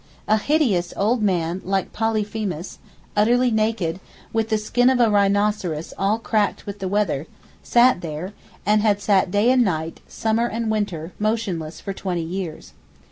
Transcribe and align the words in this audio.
A 0.27 0.39
hideous 0.39 0.95
old 0.97 1.21
man 1.21 1.61
like 1.63 1.93
Polyphemus, 1.93 2.79
utterly 3.15 3.51
naked, 3.51 3.99
with 4.33 4.49
the 4.49 4.57
skin 4.57 4.89
of 4.89 4.99
a 4.99 5.11
rhinoceros 5.11 5.93
all 5.95 6.17
cracked 6.17 6.65
with 6.65 6.79
the 6.79 6.87
weather, 6.87 7.27
sat 7.61 8.01
there, 8.01 8.33
and 8.65 8.81
had 8.81 8.99
sat 8.99 9.29
day 9.29 9.51
and 9.51 9.63
night, 9.63 9.99
summer 10.07 10.47
and 10.47 10.71
winter, 10.71 11.13
motionless 11.19 11.79
for 11.79 11.93
twenty 11.93 12.23
years. 12.23 12.73